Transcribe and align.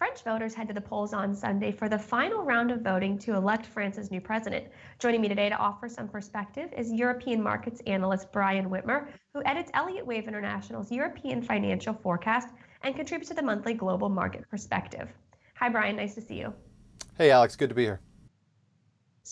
French 0.00 0.22
voters 0.22 0.54
head 0.54 0.66
to 0.66 0.72
the 0.72 0.80
polls 0.80 1.12
on 1.12 1.34
Sunday 1.34 1.70
for 1.70 1.86
the 1.86 1.98
final 1.98 2.42
round 2.42 2.70
of 2.70 2.80
voting 2.80 3.18
to 3.18 3.34
elect 3.34 3.66
France's 3.66 4.10
new 4.10 4.18
president. 4.18 4.64
Joining 4.98 5.20
me 5.20 5.28
today 5.28 5.50
to 5.50 5.56
offer 5.56 5.90
some 5.90 6.08
perspective 6.08 6.72
is 6.74 6.90
European 6.90 7.42
markets 7.42 7.82
analyst 7.86 8.32
Brian 8.32 8.70
Whitmer, 8.70 9.08
who 9.34 9.42
edits 9.44 9.70
Elliott 9.74 10.06
Wave 10.06 10.26
International's 10.26 10.90
European 10.90 11.42
financial 11.42 11.92
forecast 11.92 12.48
and 12.82 12.96
contributes 12.96 13.28
to 13.28 13.34
the 13.34 13.42
monthly 13.42 13.74
global 13.74 14.08
market 14.08 14.48
perspective. 14.48 15.10
Hi, 15.56 15.68
Brian. 15.68 15.96
Nice 15.96 16.14
to 16.14 16.22
see 16.22 16.38
you. 16.38 16.54
Hey, 17.18 17.30
Alex. 17.30 17.54
Good 17.54 17.68
to 17.68 17.74
be 17.74 17.82
here. 17.82 18.00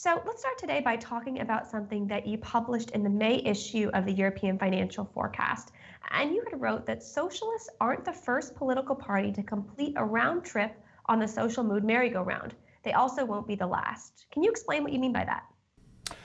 So 0.00 0.22
let's 0.24 0.38
start 0.42 0.56
today 0.58 0.80
by 0.80 0.94
talking 0.94 1.40
about 1.40 1.68
something 1.68 2.06
that 2.06 2.24
you 2.24 2.38
published 2.38 2.90
in 2.92 3.02
the 3.02 3.10
May 3.10 3.42
issue 3.44 3.90
of 3.94 4.06
the 4.06 4.12
European 4.12 4.56
Financial 4.56 5.04
Forecast. 5.12 5.72
And 6.12 6.32
you 6.32 6.44
had 6.48 6.60
wrote 6.60 6.86
that 6.86 7.02
socialists 7.02 7.68
aren't 7.80 8.04
the 8.04 8.12
first 8.12 8.54
political 8.54 8.94
party 8.94 9.32
to 9.32 9.42
complete 9.42 9.94
a 9.96 10.04
round 10.04 10.44
trip 10.44 10.80
on 11.06 11.18
the 11.18 11.26
social 11.26 11.64
mood 11.64 11.82
merry-go-round. 11.82 12.54
They 12.84 12.92
also 12.92 13.24
won't 13.24 13.48
be 13.48 13.56
the 13.56 13.66
last. 13.66 14.26
Can 14.30 14.44
you 14.44 14.52
explain 14.52 14.84
what 14.84 14.92
you 14.92 15.00
mean 15.00 15.12
by 15.12 15.24
that? 15.24 15.42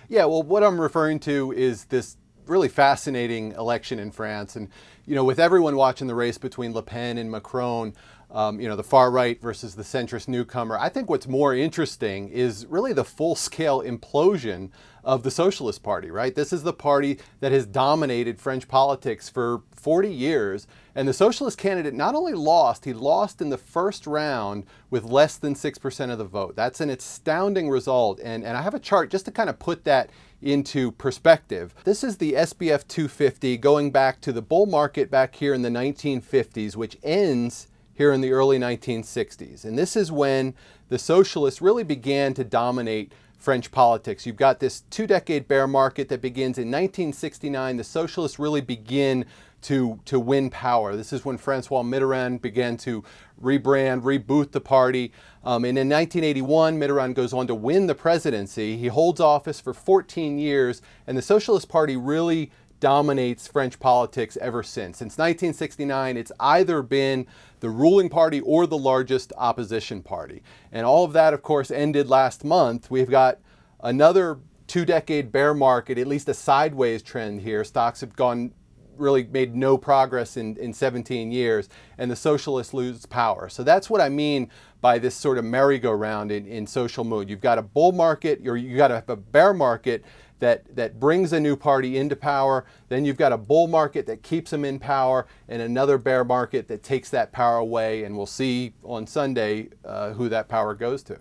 Yeah, 0.08 0.26
well, 0.26 0.44
what 0.44 0.64
I'm 0.64 0.80
referring 0.80 1.20
to 1.22 1.52
is 1.54 1.86
this 1.86 2.18
really 2.46 2.70
fascinating 2.70 3.54
election 3.54 3.98
in 3.98 4.12
France. 4.12 4.56
And, 4.56 4.70
you 5.08 5.16
know, 5.16 5.24
with 5.24 5.40
everyone 5.40 5.76
watching 5.76 6.06
the 6.06 6.14
race 6.14 6.38
between 6.38 6.74
Le 6.74 6.84
Pen 6.84 7.18
and 7.18 7.32
Macron, 7.32 7.96
um, 8.34 8.60
you 8.60 8.68
know, 8.68 8.76
the 8.76 8.84
far 8.84 9.12
right 9.12 9.40
versus 9.40 9.76
the 9.76 9.84
centrist 9.84 10.28
newcomer. 10.28 10.78
I 10.78 10.90
think 10.90 11.10
what's 11.10 11.28
more 11.28 11.54
interesting 11.54 12.30
is 12.30 12.66
really 12.66 12.92
the 12.92 13.06
full 13.06 13.36
scale 13.36 13.82
implosion 13.82 14.72
of 15.04 15.24
the 15.24 15.32
Socialist 15.32 15.84
Party, 15.84 16.10
right? 16.10 16.34
This 16.34 16.52
is 16.52 16.64
the 16.64 16.74
party 16.74 17.20
that 17.42 17.52
has 17.52 17.66
dominated 17.66 18.40
French 18.40 18.68
politics 18.68 19.30
for 19.30 19.62
40 19.76 20.12
years. 20.12 20.66
And 20.96 21.08
the 21.08 21.14
socialist 21.14 21.58
candidate 21.58 21.94
not 21.94 22.16
only 22.16 22.34
lost, 22.34 22.86
he 22.86 22.94
lost 22.94 23.42
in 23.42 23.50
the 23.50 23.58
first 23.58 24.08
round 24.08 24.66
with 24.90 25.04
less 25.04 25.36
than 25.36 25.56
6% 25.56 26.12
of 26.12 26.18
the 26.18 26.24
vote. 26.24 26.56
That's 26.56 26.82
an 26.82 26.90
astounding 26.90 27.70
result. 27.70 28.20
And, 28.24 28.44
and 28.44 28.56
I 28.58 28.62
have 28.62 28.74
a 28.74 28.80
chart 28.80 29.12
just 29.12 29.26
to 29.26 29.32
kind 29.32 29.50
of 29.50 29.60
put 29.60 29.84
that 29.84 30.10
into 30.42 30.92
perspective. 30.92 31.74
This 31.84 32.04
is 32.04 32.18
the 32.18 32.34
SBF 32.34 32.88
250 32.88 33.58
going 33.58 33.92
back 33.92 34.22
to 34.22 34.32
the 34.32 34.42
bull 34.42 34.66
market 34.66 35.12
back 35.12 35.36
here 35.36 35.54
in 35.54 35.62
the 35.62 35.70
1950s, 35.70 36.76
which 36.76 36.98
ends 37.04 37.68
here 37.94 38.12
in 38.12 38.22
the 38.22 38.32
early 38.32 38.58
1960s. 38.58 39.66
And 39.66 39.78
this 39.78 39.96
is 39.96 40.12
when 40.12 40.54
the 40.90 41.00
socialists 41.00 41.62
really 41.62 41.84
began 41.84 42.34
to 42.36 42.44
dominate 42.44 43.12
French 43.38 43.72
politics. 43.72 44.26
You've 44.26 44.38
got 44.38 44.60
this 44.60 44.82
two 44.90 45.06
decade 45.06 45.48
bear 45.48 45.68
market 45.68 46.08
that 46.10 46.22
begins 46.22 46.58
in 46.58 46.68
1969. 46.68 47.78
The 47.78 47.84
socialists 47.84 48.40
really 48.40 48.62
begin 48.62 49.26
to, 49.64 50.00
to 50.06 50.20
win 50.20 50.50
power. 50.50 50.96
This 50.96 51.12
is 51.12 51.26
when 51.26 51.38
Francois 51.38 51.84
Mitterrand 51.84 52.42
began 52.42 52.78
to 52.78 53.04
rebrand, 53.42 54.04
reboot 54.04 54.52
the 54.52 54.62
party. 54.62 55.12
Um, 55.44 55.66
and 55.66 55.78
in 55.78 55.90
1981, 55.90 56.80
Mitterrand 56.80 57.16
goes 57.16 57.34
on 57.34 57.48
to 57.48 57.56
win 57.56 57.88
the 57.88 57.96
presidency. 57.96 58.78
He 58.78 58.88
holds 58.88 59.20
office 59.20 59.60
for 59.60 59.74
14 59.74 60.38
years, 60.38 60.82
and 61.08 61.18
the 61.18 61.22
Socialist 61.22 61.68
Party 61.68 61.98
really 61.98 62.52
dominates 62.84 63.48
French 63.48 63.80
politics 63.80 64.38
ever 64.42 64.62
since. 64.62 64.98
Since 64.98 65.14
1969, 65.14 66.18
it's 66.18 66.34
either 66.38 66.82
been 66.82 67.26
the 67.62 67.70
ruling 67.70 68.10
party 68.10 68.42
or 68.42 68.68
the 68.68 68.78
largest 68.78 69.32
opposition 69.38 70.04
party. 70.04 70.44
And 70.70 70.86
all 70.86 71.06
of 71.06 71.14
that, 71.14 71.34
of 71.34 71.42
course, 71.42 71.72
ended 71.72 72.10
last 72.10 72.44
month. 72.44 72.92
We've 72.92 73.10
got 73.10 73.40
another 73.80 74.40
two 74.68 74.84
decade 74.84 75.32
bear 75.32 75.54
market, 75.54 75.98
at 75.98 76.08
least 76.08 76.28
a 76.28 76.34
sideways 76.34 77.02
trend 77.02 77.40
here. 77.40 77.64
Stocks 77.64 78.02
have 78.02 78.18
gone 78.18 78.52
really 78.98 79.24
made 79.24 79.56
no 79.56 79.78
progress 79.78 80.38
in, 80.38 80.58
in 80.58 80.74
17 80.74 81.32
years, 81.32 81.70
and 81.98 82.10
the 82.10 82.16
socialists 82.16 82.74
lose 82.74 83.06
power. 83.06 83.50
So 83.50 83.64
that's 83.64 83.90
what 83.90 84.02
I 84.02 84.10
mean 84.10 84.50
by 84.82 85.00
this 85.00 85.16
sort 85.16 85.38
of 85.38 85.46
merry-go-round 85.46 86.32
in, 86.32 86.46
in 86.46 86.68
social 86.68 87.04
mood. 87.04 87.30
You've 87.30 87.42
got 87.42 87.58
a 87.58 87.62
bull 87.62 87.92
market, 87.92 88.46
or 88.48 88.58
you've 88.58 88.78
got 88.78 88.92
have 88.92 89.10
a 89.10 89.16
bear 89.16 89.54
market 89.54 90.04
that, 90.40 90.76
that 90.76 91.00
brings 91.00 91.32
a 91.32 91.40
new 91.40 91.56
party 91.56 91.98
into 91.98 92.16
power. 92.16 92.66
Then 92.90 93.06
you've 93.06 93.18
got 93.18 93.32
a 93.32 93.38
bull 93.38 93.68
market 93.68 94.06
that 94.08 94.24
keeps 94.24 94.52
them 94.52 94.66
in 94.66 94.80
power, 94.80 95.26
and 95.48 95.62
another 95.62 95.98
bear 95.98 96.26
market 96.26 96.68
that 96.68 96.84
takes 96.84 97.10
that 97.12 97.32
power 97.32 97.58
away. 97.58 98.04
And 98.04 98.18
we'll 98.18 98.26
see 98.26 98.74
on 98.84 99.08
Sunday 99.08 99.70
uh, 99.86 100.12
who 100.12 100.28
that 100.30 100.50
power 100.50 100.74
goes 100.74 101.02
to. 101.04 101.20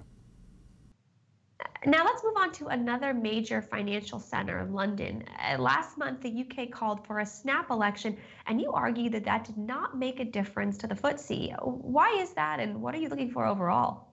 Now 1.85 2.05
let's 2.05 2.23
move 2.23 2.37
on 2.37 2.53
to 2.53 2.69
another 2.69 3.13
major 3.13 3.61
financial 3.61 4.21
center, 4.21 4.65
London. 4.71 5.25
Uh, 5.45 5.59
last 5.59 5.99
month, 5.99 6.21
the 6.21 6.47
UK 6.49 6.71
called 6.71 7.05
for 7.05 7.19
a 7.19 7.27
snap 7.27 7.71
election, 7.71 8.17
and 8.47 8.61
you 8.61 8.71
argue 8.71 9.11
that 9.11 9.25
that 9.25 9.45
did 9.45 9.59
not 9.59 9.99
make 9.99 10.21
a 10.21 10.25
difference 10.25 10.79
to 10.79 10.87
the 10.87 10.95
FTSE. 10.95 11.57
Why 11.61 12.17
is 12.21 12.35
that, 12.35 12.61
and 12.61 12.81
what 12.81 12.95
are 12.95 12.99
you 12.99 13.09
looking 13.09 13.33
for 13.33 13.45
overall? 13.45 14.13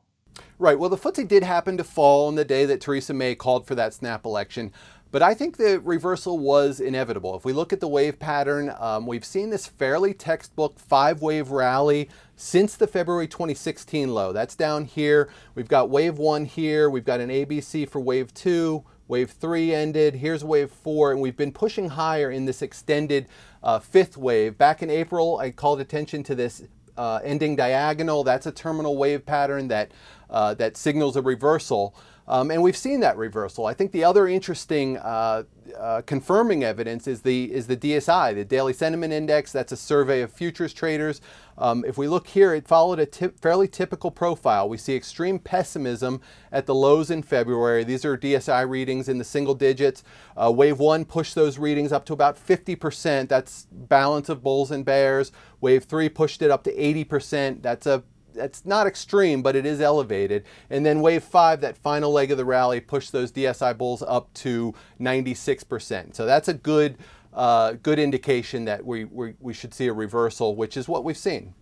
Right. 0.58 0.80
Well, 0.80 0.90
the 0.90 0.98
FTSE 0.98 1.28
did 1.28 1.44
happen 1.44 1.78
to 1.78 1.84
fall 1.84 2.28
on 2.28 2.34
the 2.34 2.44
day 2.44 2.66
that 2.66 2.82
Theresa 2.82 3.14
May 3.14 3.36
called 3.36 3.68
for 3.68 3.76
that 3.76 3.94
snap 3.94 4.26
election. 4.26 4.74
But 5.12 5.24
I 5.24 5.34
think 5.34 5.58
the 5.58 5.80
reversal 5.80 6.38
was 6.38 6.80
inevitable. 6.80 7.36
If 7.36 7.44
we 7.44 7.52
look 7.52 7.74
at 7.74 7.80
the 7.80 7.88
wave 7.88 8.20
pattern, 8.20 8.72
um, 8.78 9.08
we've 9.08 9.26
seen 9.26 9.50
this 9.50 9.66
fairly 9.66 10.14
textbook 10.14 10.78
five 10.78 11.22
wave 11.22 11.50
rally 11.50 12.10
since 12.36 12.76
the 12.76 12.86
February 12.86 13.28
2016 13.28 14.14
low. 14.14 14.32
That's 14.32 14.56
down 14.56 14.86
here. 14.86 15.30
We've 15.56 15.68
got 15.68 15.90
wave 15.90 16.20
one 16.20 16.46
here. 16.46 16.92
We've 16.92 17.06
got 17.06 17.22
an 17.22 17.30
ABC 17.30 17.90
for 17.90 18.00
wave 18.00 18.34
two. 18.36 18.84
Wave 19.08 19.32
three 19.32 19.74
ended. 19.74 20.14
Here's 20.14 20.44
wave 20.44 20.70
four. 20.70 21.12
And 21.12 21.20
we've 21.20 21.38
been 21.38 21.52
pushing 21.54 21.90
higher 21.90 22.30
in 22.30 22.46
this 22.46 22.62
extended 22.62 23.28
uh, 23.64 23.80
fifth 23.80 24.16
wave. 24.16 24.60
Back 24.60 24.84
in 24.84 24.92
April, 24.92 25.40
I 25.40 25.50
called 25.50 25.82
attention 25.82 26.22
to 26.24 26.36
this 26.36 26.62
uh, 26.96 27.20
ending 27.24 27.56
diagonal. 27.56 28.24
That's 28.24 28.46
a 28.46 28.52
terminal 28.52 28.96
wave 28.96 29.26
pattern 29.26 29.70
that, 29.70 29.90
uh, 30.30 30.54
that 30.56 30.78
signals 30.78 31.16
a 31.16 31.24
reversal. 31.24 31.96
Um, 32.30 32.52
and 32.52 32.62
we've 32.62 32.78
seen 32.78 33.00
that 33.00 33.18
reversal. 33.18 33.66
I 33.66 33.74
think 33.74 33.92
the 33.92 34.04
other 34.04 34.28
interesting 34.28 34.98
uh, 34.98 35.44
uh, 35.76 36.02
confirming 36.06 36.64
evidence 36.64 37.08
is 37.08 37.22
the 37.22 37.52
is 37.52 37.66
the 37.66 37.76
DSI, 37.76 38.36
the 38.36 38.46
Daily 38.46 38.72
Sentiment 38.72 39.12
Index. 39.12 39.52
That's 39.52 39.72
a 39.72 39.78
survey 39.78 40.22
of 40.22 40.32
futures 40.32 40.72
traders. 40.72 41.22
Um, 41.58 41.84
if 41.86 41.98
we 41.98 42.08
look 42.08 42.28
here, 42.28 42.54
it 42.54 42.68
followed 42.68 43.00
a 43.00 43.30
fairly 43.32 43.68
typical 43.68 44.12
profile. 44.12 44.70
We 44.70 44.78
see 44.78 44.96
extreme 44.96 45.40
pessimism 45.40 46.22
at 46.52 46.68
the 46.68 46.76
lows 46.76 47.12
in 47.12 47.24
February. 47.24 47.84
These 47.84 48.06
are 48.06 48.18
DSI 48.18 48.70
readings 48.70 49.10
in 49.10 49.18
the 49.18 49.26
single 49.26 49.56
digits. 49.56 50.04
Uh, 50.38 50.52
wave 50.52 50.80
one 50.80 51.04
pushed 51.04 51.36
those 51.36 51.58
readings 51.58 51.92
up 51.92 52.06
to 52.06 52.14
about 52.14 52.38
50%. 52.38 53.28
That's 53.28 53.68
balance 53.72 54.30
of 54.30 54.42
bulls 54.42 54.72
and 54.72 54.86
bears. 54.86 55.34
Wave 55.60 55.84
three 55.84 56.08
pushed 56.08 56.42
it 56.42 56.50
up 56.50 56.64
to 56.64 56.74
80%. 56.74 57.62
That's 57.62 57.86
a 57.86 58.04
that's 58.34 58.66
not 58.66 58.88
extreme, 58.88 59.42
but 59.42 59.56
it 59.56 59.66
is 59.66 59.82
elevated. 59.82 60.46
And 60.70 60.86
then 60.86 61.02
wave 61.02 61.24
five, 61.24 61.62
that 61.62 61.78
final 61.78 62.12
leg 62.12 62.32
of 62.32 62.38
the 62.38 62.46
rally, 62.46 62.80
pushed 62.80 63.12
those 63.12 63.32
DSI 63.32 63.78
bulls 63.78 64.02
up 64.02 64.34
to 64.36 64.74
96%. 65.00 66.16
So 66.16 66.26
that's 66.26 66.48
a 66.48 66.54
good, 66.54 66.98
uh, 67.34 67.74
good 67.84 68.00
indication 68.00 68.66
that 68.66 68.86
we, 68.86 69.06
we, 69.06 69.34
we 69.40 69.54
should 69.54 69.74
see 69.74 69.88
a 69.88 69.94
reversal, 69.94 70.56
which 70.56 70.78
is 70.78 70.88
what 70.88 71.04
we've 71.04 71.18
seen. 71.18 71.54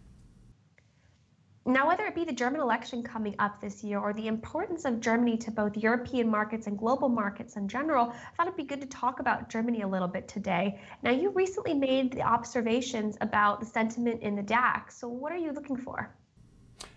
Now, 1.69 1.85
whether 1.85 2.05
it 2.05 2.15
be 2.15 2.23
the 2.23 2.31
German 2.31 2.61
election 2.61 3.03
coming 3.03 3.35
up 3.39 3.59
this 3.59 3.83
year 3.83 3.99
or 3.99 4.13
the 4.13 4.27
importance 4.27 4.85
of 4.85 5.01
Germany 5.01 5.35
to 5.39 5.51
both 5.51 5.75
European 5.75 6.31
markets 6.31 6.65
and 6.65 6.77
global 6.77 7.09
markets 7.09 7.57
in 7.57 7.67
general, 7.67 8.13
I 8.13 8.35
thought 8.37 8.47
it'd 8.47 8.55
be 8.55 8.63
good 8.63 8.79
to 8.79 8.87
talk 8.87 9.19
about 9.19 9.49
Germany 9.49 9.81
a 9.81 9.87
little 9.87 10.07
bit 10.07 10.29
today. 10.29 10.79
Now, 11.03 11.11
you 11.11 11.29
recently 11.31 11.73
made 11.73 12.13
the 12.13 12.21
observations 12.21 13.17
about 13.19 13.59
the 13.59 13.65
sentiment 13.65 14.21
in 14.21 14.33
the 14.33 14.43
DAX. 14.43 14.97
So, 14.97 15.09
what 15.09 15.33
are 15.33 15.37
you 15.37 15.51
looking 15.51 15.75
for? 15.75 16.15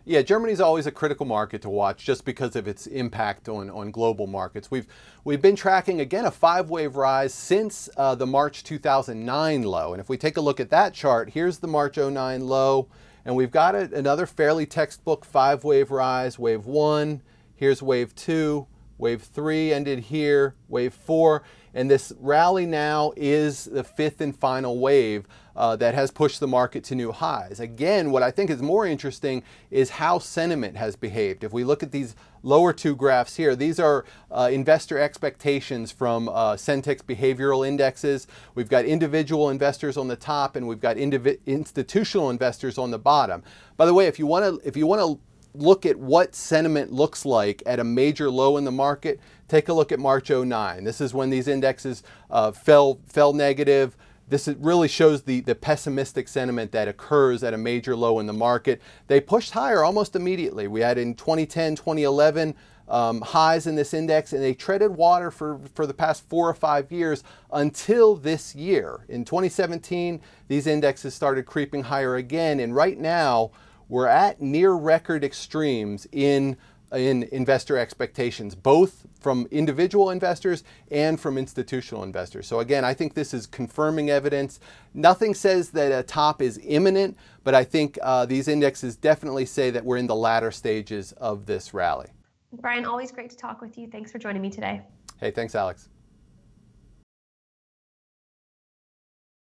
Yeah, 0.05 0.23
Germany 0.23 0.53
is 0.53 0.61
always 0.61 0.87
a 0.87 0.91
critical 0.91 1.27
market 1.27 1.63
to 1.63 1.71
watch 1.71 2.05
just 2.05 2.25
because 2.25 2.57
of 2.57 2.67
its 2.67 2.87
impact 2.87 3.49
on, 3.49 3.71
on 3.71 3.91
global 3.91 4.27
markets. 4.27 4.71
We've, 4.71 4.87
we've 5.25 5.43
been 5.43 5.57
tracking, 5.57 6.01
again, 6.01 6.25
a 6.25 6.31
five-wave 6.31 6.97
rise 6.97 7.33
since 7.33 7.89
uh, 7.97 8.15
the 8.15 8.27
March 8.27 8.65
2009 8.65 9.63
low. 9.63 9.93
And 9.93 10.01
if 10.01 10.09
we 10.09 10.17
take 10.17 10.37
a 10.37 10.41
look 10.41 10.59
at 10.59 10.71
that 10.71 10.95
chart, 10.95 11.31
here's 11.31 11.59
the 11.59 11.69
March 11.69 11.97
09 11.97 12.47
low, 12.47 12.89
and 13.25 13.37
we've 13.37 13.51
got 13.51 13.75
a, 13.75 13.95
another 13.95 14.27
fairly 14.27 14.67
textbook 14.67 15.25
five-wave 15.25 15.91
rise, 15.91 16.39
wave 16.39 16.67
one, 16.67 17.23
here's 17.55 17.83
wave 17.83 18.15
two, 18.15 18.67
wave 19.01 19.23
three 19.23 19.73
ended 19.73 19.99
here, 19.99 20.55
wave 20.69 20.95
four, 20.95 21.43
and 21.75 21.91
this 21.91 22.13
rally 22.19 22.67
now 22.67 23.13
is 23.17 23.65
the 23.65 23.85
fifth 23.85 24.21
and 24.21 24.37
final 24.37 24.79
wave 24.79 25.27
uh, 25.57 25.77
that 25.77 25.95
has 25.95 26.11
pushed 26.11 26.41
the 26.41 26.47
market 26.47 26.83
to 26.85 26.95
new 26.95 27.13
highs. 27.13 27.61
Again, 27.61 28.11
what 28.11 28.23
I 28.23 28.31
think 28.31 28.51
is 28.51 28.63
more 28.63 28.87
interesting 28.87 29.43
is 29.71 29.91
how 29.91 30.19
sentiment 30.19 30.77
has 30.77 30.97
behaved. 30.97 31.45
If 31.45 31.53
we 31.53 31.65
look 31.65 31.83
at 31.83 31.93
these 31.93 32.17
lower 32.43 32.73
two 32.73 32.97
graphs 32.97 33.37
here, 33.37 33.55
these 33.55 33.79
are 33.79 34.05
uh, 34.31 34.49
investor 34.51 34.99
expectations 34.99 35.93
from 35.93 36.29
uh, 36.29 36.55
Sentix 36.55 37.03
behavioral 37.03 37.67
indexes. 37.67 38.27
We've 38.55 38.69
got 38.69 38.85
individual 38.85 39.51
investors 39.51 39.97
on 39.97 40.09
the 40.09 40.17
top 40.17 40.57
and 40.57 40.67
we've 40.67 40.81
got 40.81 40.97
institutional 40.97 42.31
investors 42.31 42.79
on 42.79 42.91
the 42.91 42.99
bottom. 42.99 43.43
By 43.77 43.87
the 43.87 43.95
way, 43.95 44.07
if 44.07 44.19
you 44.19 44.27
want 44.27 44.45
to 44.45 44.67
if 44.67 44.77
you 44.77 44.87
want 44.87 45.03
to 45.03 45.21
look 45.55 45.85
at 45.87 45.97
what 45.97 46.35
sentiment 46.35 46.93
looks 46.93 47.25
like 47.25 47.63
at 47.67 47.81
a 47.81 47.85
major 47.85 48.31
low 48.31 48.57
in 48.57 48.65
the 48.65 48.73
market, 48.73 49.21
take 49.49 49.69
a 49.69 49.73
look 49.73 49.93
at 49.93 49.99
March 49.99 50.31
09. 50.31 50.85
This 50.85 51.01
is 51.01 51.13
when 51.13 51.31
these 51.31 51.49
indexes 51.49 52.03
uh, 52.31 52.53
fell, 52.53 53.01
fell 53.07 53.33
negative. 53.33 53.97
this 54.29 54.49
really 54.59 54.89
shows 54.89 55.23
the, 55.23 55.41
the 55.41 55.55
pessimistic 55.55 56.29
sentiment 56.29 56.73
that 56.73 56.89
occurs 56.89 57.43
at 57.43 57.53
a 57.53 57.59
major 57.59 57.97
low 57.97 58.21
in 58.21 58.27
the 58.27 58.33
market. 58.33 58.81
They 59.09 59.21
pushed 59.21 59.53
higher 59.53 59.83
almost 59.83 60.15
immediately. 60.15 60.69
We 60.69 60.81
had 60.81 60.99
in 60.99 61.15
2010, 61.15 61.77
2011, 61.77 62.55
um, 62.91 63.21
highs 63.21 63.67
in 63.67 63.77
this 63.77 63.95
index, 63.95 64.33
and 64.33 64.43
they 64.43 64.53
treaded 64.53 64.91
water 64.91 65.31
for, 65.31 65.61
for 65.75 65.87
the 65.87 65.95
past 65.95 66.29
four 66.29 66.49
or 66.49 66.55
five 66.55 66.91
years 66.91 67.23
until 67.53 68.17
this 68.17 68.55
year. 68.55 69.05
In 69.09 69.25
2017, 69.25 70.21
these 70.49 70.67
indexes 70.67 71.15
started 71.15 71.47
creeping 71.47 71.85
higher 71.85 72.17
again, 72.17 72.59
and 72.59 72.75
right 72.75 72.99
now, 72.99 73.53
we're 73.91 74.07
at 74.07 74.41
near 74.41 74.73
record 74.73 75.25
extremes 75.25 76.07
in 76.13 76.57
in 76.93 77.23
investor 77.31 77.79
expectations, 77.79 78.57
both 78.57 79.07
from 79.21 79.47
individual 79.53 80.11
investors 80.11 80.65
and 80.91 81.21
from 81.21 81.39
institutional 81.39 82.03
investors. 82.03 82.49
So 82.49 82.59
again, 82.59 82.85
I 82.85 82.95
think 82.95 83.15
this 83.15 83.33
is 83.33 83.47
confirming 83.47 84.11
evidence. 84.11 84.59
Nothing 84.93 85.35
says 85.35 85.71
that 85.71 85.93
a 85.93 86.03
top 86.03 86.43
is 86.43 86.59
imminent, 86.65 87.17
but 87.45 87.55
I 87.55 87.63
think 87.63 87.97
uh, 88.03 88.27
these 88.27 88.49
indexes 88.49 88.97
definitely 88.97 89.47
say 89.47 89.71
that 89.71 89.85
we're 89.85 89.99
in 89.99 90.09
the 90.09 90.17
latter 90.17 90.51
stages 90.51 91.13
of 91.13 91.47
this 91.47 91.73
rally. 91.73 92.09
Brian, 92.55 92.85
always 92.85 93.13
great 93.13 93.31
to 93.31 93.37
talk 93.37 93.61
with 93.61 93.79
you. 93.79 93.87
Thanks 93.87 94.11
for 94.11 94.19
joining 94.19 94.43
me 94.43 94.51
today. 94.51 94.83
Hey, 95.21 95.31
thanks, 95.31 95.55
Alex. 95.55 95.91